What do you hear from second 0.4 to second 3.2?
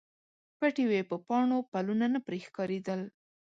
پټې وې په پاڼو، پلونه نه پرې ښکاریدل